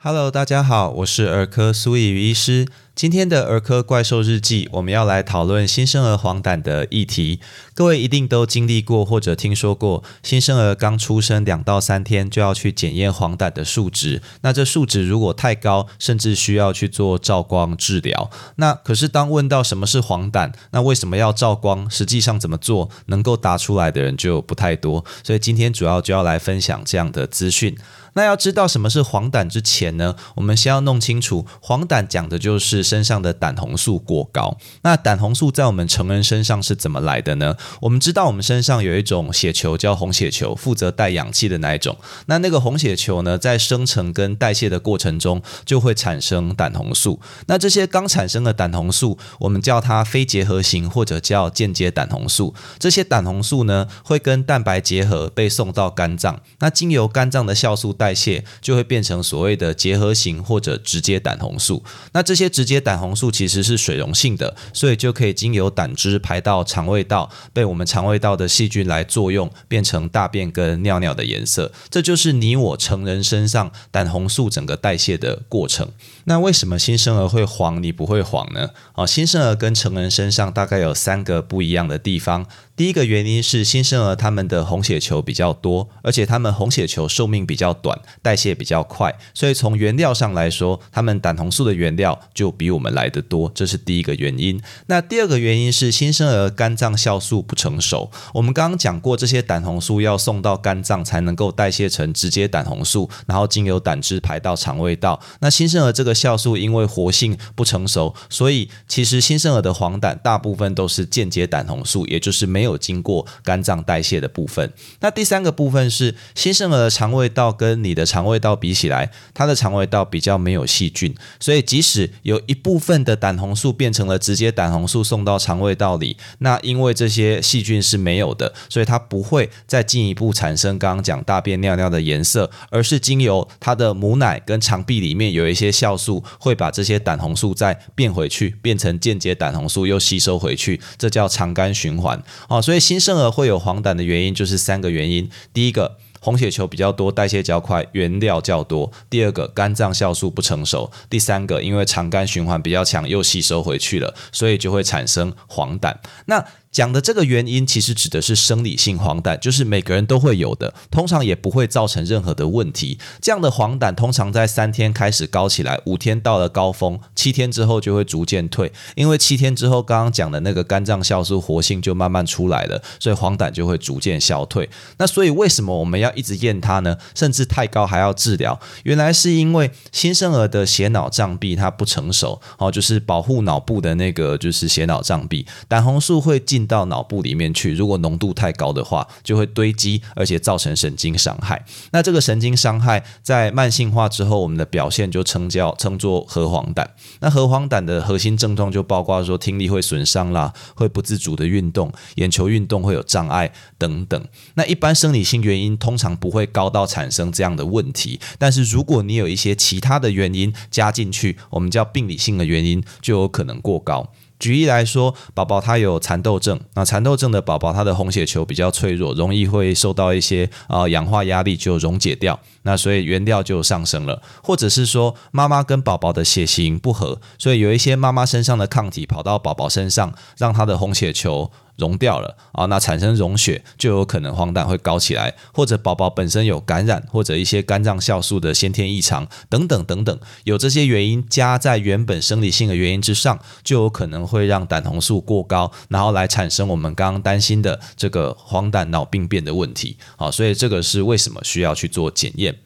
[0.00, 2.68] Hello，大家好，我是儿科苏以瑜医师。
[2.94, 7.40] 今天的儿科怪兽日记，我们要来讨论新生儿黄疸的议题。
[7.74, 14.22] 各位一定都经历过或者听说过，新生儿刚出生两到三天就要去检验黄疸的数值。
[14.42, 18.30] 那这数值如果太高，甚至需要去做照光治疗。
[18.54, 21.90] 那可是当问到什么是黄疸，那为什么要照光？
[21.90, 25.04] 实际上怎么做，能够答出来的人就不太多。
[25.24, 27.76] 所以今天主要就要来分享这样的资讯。
[28.18, 34.56] 那要知道什么是黄疸之前呢，我们先要弄清楚，黄疸讲的就是身上的胆红素过高。
[34.82, 37.54] 那胆红素在我们成人身上是怎么来的呢？
[37.82, 41.96] 我们知道我们身上有一种血球叫红血球，负责带氧气的那一种。
[42.26, 47.20] 那那个红血球呢，在生成跟代谢的过程中，就会产生胆红素。
[47.46, 52.52] 那这些刚产生的胆红素，我们叫它非结合型或者叫间接胆红素。
[52.80, 56.40] 这些胆红素呢，会跟蛋白结合，被送到肝脏。
[56.58, 61.84] 那经由肝脏的酵素代代谢就会变成所谓的结合型或者直接胆红素。
[62.12, 71.70] 那这些直接胆红素其实是水溶性的，所以就可以经由胆汁排到肠胃道，被我们肠胃道的细菌来作用，变成大便跟尿尿的颜色。
[71.90, 75.90] 这就是你我成人身上胆红素整个代谢的过程。
[76.24, 78.70] 那为什么新生儿会黄，你不会黄呢？
[78.94, 82.46] 哦，新生儿跟成人身上大概有三个不一样的地方。
[82.78, 94.62] 第一个原因是新生儿他们的红血球比较多，而且他们红血球寿命比较短，代谢比较快，所以从原料上来说，他们胆红素的原料就比我们来的多，这是第一个原因。
[94.86, 98.12] 那第二个原因是新生儿肝脏酵素不成熟。
[98.34, 105.20] 我们刚刚讲过，这些胆红素要送到肝脏才能够代谢成直接胆红素，然后经由胆汁排到肠胃道。
[105.40, 112.67] 那新生儿这个酵素因为活性不成熟，所以其实新生儿的黄疸大部分都是间接胆红素，也就是没有。
[112.68, 114.72] 有经过肝脏代谢的部分。
[115.00, 142.22] 那第三个部分是新生儿的肠胃道跟你的肠胃道比起来，它的肠胃道比较没有细菌，所以即使有一部分的胆红素变成了直接胆红素送到肠胃道里，那因为这些细菌是没有的，所以它不会再进一步产生刚刚讲大便尿尿的颜色，而是经由它的母奶跟肠壁里面有一些酵素会把这些胆红素再变回去，变成间接胆红素又吸收回去，这叫肠肝循环。
[142.60, 155.94] 所以新生儿会有黄疸的原因就是三个原因：第一个，红血球比较多，代谢较快，原料较多；第二个，肝脏酵素不成熟；第三个，因为肠肝循环比较强，又吸收回去了，所以就会产生黄疸。
[156.26, 162.98] 那讲的这个原因，其实指的是生理性黄疸，就是每个人都会有的，通常也不会造成任何的问题。
[163.20, 168.70] 这样的黄疸通常在三天开始高起来，五天到了高峰，七天之后就会逐渐退。
[168.94, 174.68] 因为七天之后，刚刚讲的那个肝脏酵素活性就慢慢出来了，所以黄疸就会逐渐消退。
[174.98, 176.96] 那所以为什么我们要一直验它呢？
[177.14, 178.60] 甚至太高还要治疗？
[178.84, 186.57] 原来是因为新生儿的血脑障壁它不成熟，哦，就是保护脑部的那个就是血脑障壁，胆红素会进。
[186.58, 191.64] 进到脑部里面去，如果浓度太高的话，就会堆积，而且造成神经伤害。
[191.92, 196.84] 那这个神经伤害在慢性化之后，我们的表现就称叫称作核黄疸。
[197.20, 204.20] 那核黄疸的核心症状就包括说听力会损伤啦，会不自主的运动，眼球运动会有障碍等等。
[204.54, 214.12] 那一般生理性原因通常不会高到产生这样的问题，但是如果你有一些其他的原因加进去，我们叫病理性的原因，就有可能过高。
[214.38, 231.50] 举例来说，宝宝他有蚕豆症，那蚕豆症的宝宝他的红血球比较脆弱，容易会受到一些啊氧化压力就溶解掉，那所以原料就上升了，或者是说妈妈跟宝宝的血型不合，所以有一些妈妈身上的抗体跑到宝宝身上，让他的红血球。
[231.78, 249.96] 溶掉了啊，那产生溶血就有可能黄疸会高起来，或者宝宝本身有感染，或者一些肝脏酵素的先天异常等等等等，有这些原因加在原本生理性的原因之上，就有可能会让胆红素过高，然后来产生我们刚刚担心的这个黄疸脑病变的问题。
[250.16, 252.56] 好，所以这个是为什么需要去做检验。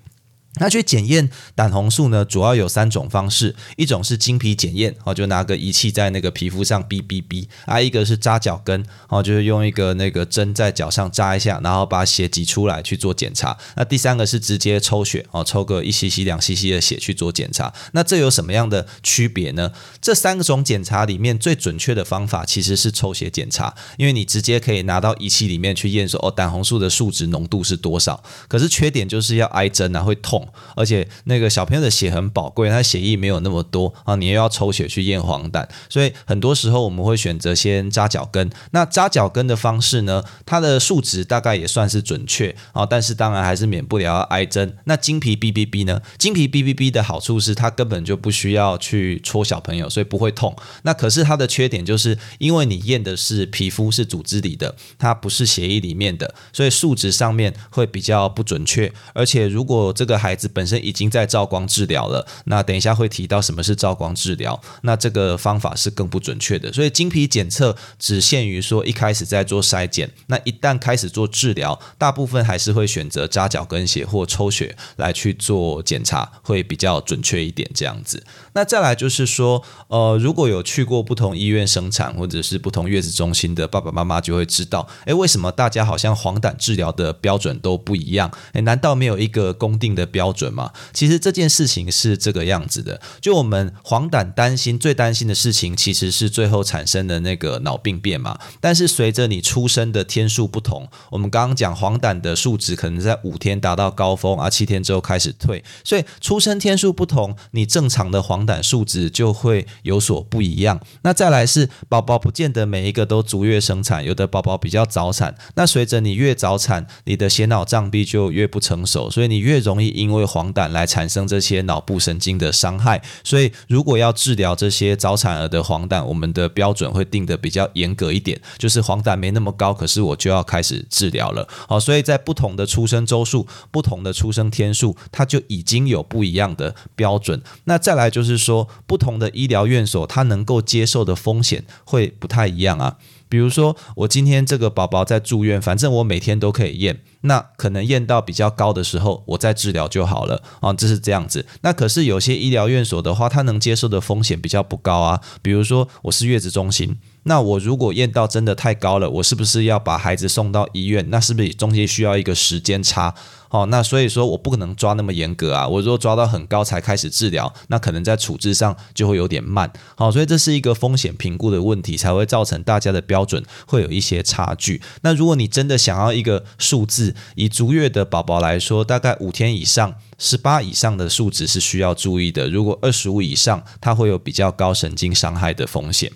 [0.62, 13.58] 那去检验胆红素呢，主要有三种方式，一种是经皮检验，哦，就拿个仪器在那个皮肤上哔哔哔啊；一个是扎脚跟，哦，就是用一个那个针在脚上扎一下，然后把血挤出来去做检查。
[13.74, 17.74] 那第三个是直接抽血，哦，抽个一 cc、两 cc 的血去做检查。
[17.90, 19.72] 那这有什么样的区别呢？
[20.00, 28.22] 这三种检查里面最准确的方法其实是抽血检查，因为你直接可以拿到仪器里面去验说，哦，胆红素的数值浓度是多少。
[28.46, 30.48] 可是缺点就是要挨针啊，会痛。
[30.76, 38.50] 而且那个小朋友的血很宝贵，他血液没有那么多啊，你又要抽血去验黄疸，所以很多时候我们会选择先扎脚跟。
[38.72, 44.76] 那扎脚跟的方式呢，它的数值大概也算是准确啊，但是当然还是免不了要挨针。
[44.84, 46.00] 那经皮 B B B 呢？
[46.18, 50.54] 经皮 B B B 的好处是它根本就不需要去戳小朋友，所以不会痛。
[50.82, 58.92] 那可是它的缺点就是，因为你验的是皮肤是组织里的，它不是血液里面的，所以数值上面会比较不准确。
[59.14, 66.72] 而且如果这个还孩子本身已经在照光治疗了，那等一下会提到什么是照光治疗，那这个方法是更不准确的。
[66.72, 78.24] 所以经皮检测只限于说一开始在做筛检，那一旦开始做治疗，大部分还是会选择扎脚跟血或抽血来去做检查，会比较准确一点这样子。
[78.54, 88.30] 那再来就是说，呃，如果有去过不同医院生产或者是不同月子中心的爸爸妈妈就会知道，诶，为什么大家好像黄疸治疗的标准都不一样？
[88.54, 90.70] 诶，难道没有一个公定的标标准吗？
[90.92, 98.38] 其实这件事情是这个样子的，就我们黄疸担心最担心的事情，其实是最后产生的那个脑病变嘛。
[98.60, 110.80] 但是随着你出生的天数不同，我们刚刚讲黄疸的数值可能在五天达到高峰，而七天之后开始退，所以出生天数不同，你正常的黄疸数值就会有所不一样。
[111.02, 115.34] 那再来是宝宝不见得每一个都足月生产，有的宝宝比较早产。
[115.56, 123.02] 那随着你越早产，你的血脑障壁就越不成熟，所以你越容易因因为黄疸来产生这些脑部神经的伤害。
[123.24, 131.48] 所以如果要治疗这些早产儿的黄疸，我们的标准会定的比较严格一点，就是黄疸没那么高，可是我就要开始治疗了。
[131.66, 137.40] 好，所以在不同的出生周数、不同的出生天数，它就已经有不一样的标准。
[137.64, 138.68] 那再来就是说。
[138.86, 142.98] 不同的医疗院所，它能够接受的风险会不太一样啊。
[143.32, 150.70] 比如说，我今天这个宝宝在住院，反正我每天都可以验，那可能验到比较高的时候，我再治疗就好了啊。
[150.74, 151.46] 这是这样子。
[151.62, 155.22] 那可是有些医疗院所的话，它能接受的风险比较不高啊。
[155.40, 156.98] 比如说，我是月子中心。
[157.24, 161.08] 那我如果验到真的太高了，我是不是要把孩子送到医院？
[161.08, 163.14] 那是不是中间需要一个时间差？
[163.50, 165.68] 哦，那所以说我不可能抓那么严格啊。
[165.68, 169.70] 我如果抓到很高才开始治疗，那可能在处置上就会有点慢。
[169.94, 174.80] 好，所以这是一个风险评估的问题，才会造成大家的标准会有一些差距。
[175.02, 182.48] 那如果你真的想要一个数字，以足月的宝宝来说，大概五天以上、十八以上的数值是需要注意的。
[182.48, 186.10] 如果二十五以上，它会有比较高神经伤害的风险。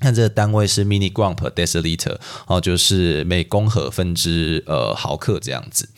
[0.00, 2.16] 看这个单位是 Mini Grump deciliter，
[2.46, 5.88] 哦，就是每公盒分之呃毫克这样子。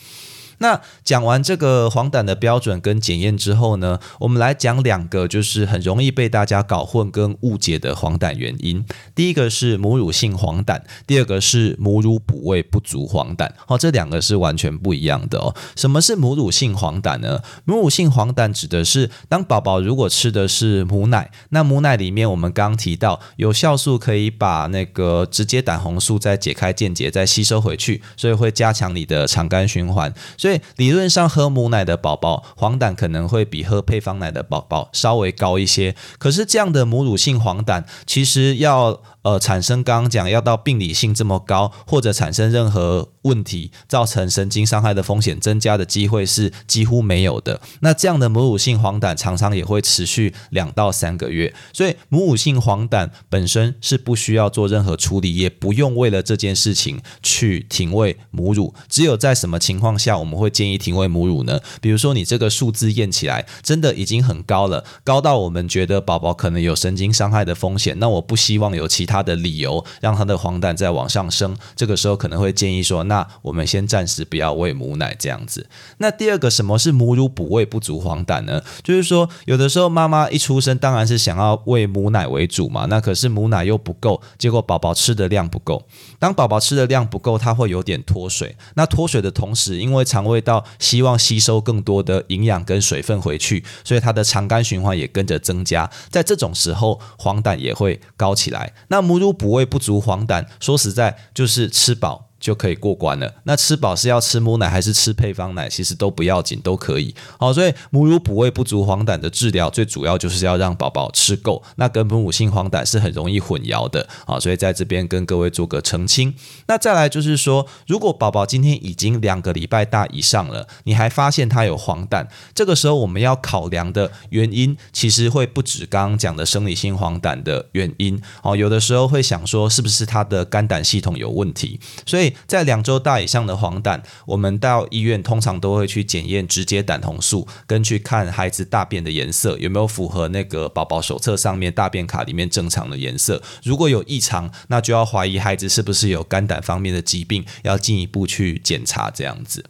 [0.62, 8.87] 那讲完这个黄疸的标准跟检验之后呢，我们来讲两个就是很容易被大家搞混跟误解的黄疸原因。
[9.12, 13.50] 第一个是母乳性黄疸，第二个是母乳补位不足黄疸。
[13.67, 15.53] 哦，这两个是完全不一样的哦。
[15.75, 17.41] 什么是母乳性黄疸呢？
[17.65, 30.51] 母乳性黄疸指的是当宝宝如果吃的是母奶，那母奶里面我们刚提到有酵素可以把那个直接胆红素再解开间接再吸收回去，所以会加强你的肠肝循环，所以。
[30.76, 35.94] 理论上，喝母奶的宝宝黄疸可能会比喝配方奶的宝宝稍微高一些。
[36.19, 39.00] 可是，这样的母乳性黄疸其实要。
[39.22, 47.60] 呃，产生刚刚讲要到病理性这么高，或者产生任何问题，造成神经伤害的风险增加的机会是几乎没有的。
[47.82, 58.74] 那这样的母乳性黄疸常常也会持续两到三个月，所以母乳性黄疸本身是不需要做任何处理，也不用为了这件事情去停喂母乳。
[58.88, 61.60] 只有在什么情况下我们会建议停喂母乳呢？
[61.81, 69.11] 比如说你这个数字验起来真的已经很高了，高到我们觉得宝宝可能有神经伤害的风险，那我不希望有其他。
[69.12, 75.69] 他的理由让他的黄疸再往上升，这个时候可能会建议说，那我们先暂时不要喂母奶这样子。
[75.98, 78.62] 那第二个，什么是母乳补喂不足黄疸呢？
[78.82, 85.84] 就是说，有的时候妈妈一出生当然是想要喂母奶为主嘛，那可是母奶又不够，结果宝宝吃的量不够。
[86.19, 88.56] 当宝宝吃的量不够，他会有点脱水。
[88.74, 95.90] 那脱水的同时，因为肠胃道希望吸收更多的营养跟水分回去，所以他的肠肝循环也跟着增加。
[96.08, 98.72] 在这种时候，黄疸也会高起来。
[98.88, 102.31] 那母乳补喂不足，黄疸说实在就是吃饱。
[102.43, 103.32] 就可以过关了。
[103.44, 105.69] 那吃饱是要吃母奶还是吃配方奶？
[105.69, 107.15] 其实都不要紧，都可以。
[107.39, 111.63] 好，所以母乳补喂不足黄疸的治疗，最主要就是要让宝宝吃够。
[111.77, 114.08] 那跟母乳性黄疸是很容易混淆的。
[114.27, 116.34] 好，所以在这边跟各位做个澄清。
[116.67, 128.20] 那再来就是说，如果宝宝今天已经两个礼拜大以上了，你还发现他有黄疸，这个时候我们要考量的原因，其实会不止刚刚讲的生理性黄疸的原因。
[128.43, 131.79] 哦，有的时候会想说，是不是他的肝胆系统有问题？
[132.05, 143.43] 所以在两周大以上的黄疸，我们到医院通常都会去检验直接胆红素，跟去看孩子大便的颜色有没有符合那个宝宝手册上面大便卡里面正常的颜色。
[143.62, 149.65] 如果有异常，那就要怀疑孩子是不是有肝胆方面的疾病，要进一步去检查这样子。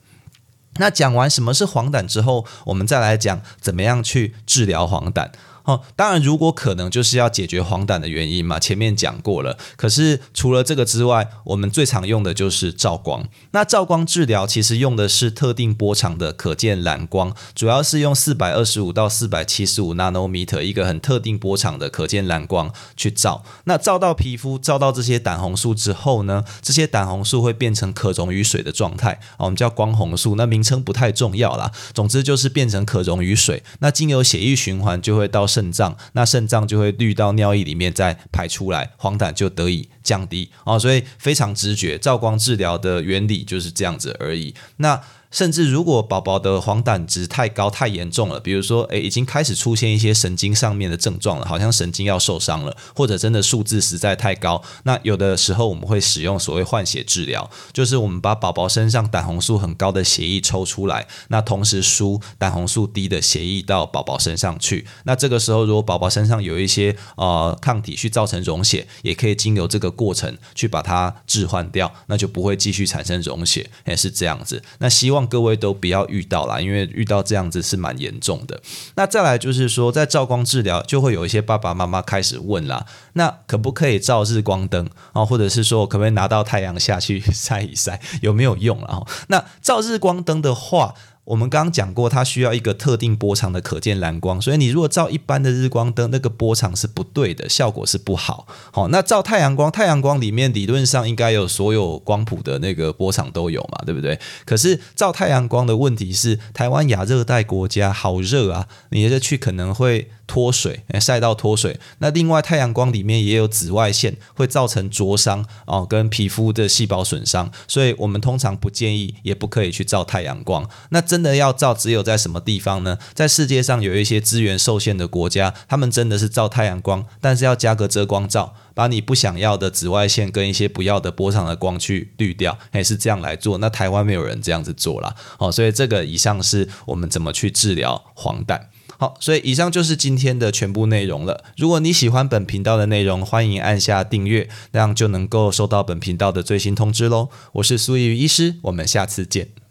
[0.76, 5.28] 那讲完什么是黄疸之后，我们再来讲怎么样去治疗黄疸。
[5.64, 8.58] 哦，当然，如果可能，就是要解决黄疸的原因嘛。
[8.58, 9.56] 前面讲过了。
[9.76, 13.24] 可是除了这个之外，我们最常用的就是照光。
[13.52, 23.44] 那照光治疗其实用的是特定波长的可见蓝光，主要是用四百二十五到四百七十五 nanometer 一个很特定波长的可见蓝光去照。
[23.64, 30.34] 那照到皮肤，照到这些胆红素之后呢，这些胆红素会变成可溶于水的状态，我们叫光红素。
[30.34, 33.62] 那名称不太重要啦，总之就是变成可溶于水。
[33.78, 35.46] 那经由血液循环就会到。
[35.52, 44.54] 肾脏，那肾脏就会滤到尿液里面再排出来，黄疸就得以降低哦，所以非常直觉，照光治疗的原理就是这样子而已。
[44.78, 45.00] 那。
[45.32, 64.86] 甚至如果宝宝的黄疸值太高、太严重了，比如说，诶，已经开始出现一些神经上面的症状了，好像神经要受伤了，或者真的数字实在太高，那有的时候我们会使用所谓换血治疗，就是我们把宝宝身上胆红素很高的血液抽出来，那同时输胆红素低的血液到宝宝身上去。
[65.04, 74.62] 那这个时候，如果宝宝身上有一些呃抗体去造成溶血，也可以经由这个过程去把它置换掉，那就不会继续产生溶血，也是这样子。
[74.78, 75.21] 那希望。
[75.26, 78.60] 各位都不要遇到啦，因为遇到这样子是蛮严重的。
[78.94, 85.24] 那再来就是说，在照光治疗，就会有一些爸爸妈妈开始问啦，那可不可以照日光灯啊？
[85.24, 89.02] 或者是说，可不可以拿到太阳下去 晒一晒，有没有用啊？
[89.28, 90.94] 那照日光灯的话。
[91.24, 98.46] 我们刚刚讲过，它需要一个特定波长的可见蓝光，所以你如果照一般的日光灯，那个波长是不对的，效果是不好。
[98.72, 104.18] 好，那照太阳光，太阳光里面理论上应该有所有光谱的那个波长都有嘛，对不对？
[104.44, 110.10] 可是照太阳光的问题是，台湾亚热带国家好热啊，你这去可能会。
[110.26, 111.78] 脱水，诶晒到脱水。
[111.98, 117.50] 那另外，太阳光里面也有紫外线，会造成灼伤哦，跟皮肤的细胞损伤。
[117.68, 120.68] 所以我们通常不建议，也不可以去照太阳光。
[120.90, 122.98] 那真的要照，只有在什么地方呢？
[123.14, 133.58] 在世界上有一些资源受限的国家，他们真的是照太阳光，但是要加个遮光罩，把你不想要的紫外线跟一些不要的波长的光去滤掉，也是这样来做。
[133.58, 138.60] 那台湾没有人这样子做了，哦，所以这个以上是我们怎么去治疗黄疸。
[139.02, 141.42] 好，所以以上就是今天的全部内容了。
[141.56, 147.28] 如果你喜欢本频道的内容，欢迎按下订阅，那样就能够收到本频道的最新通知喽。
[147.54, 149.61] 我是苏怡医师，我们下次见。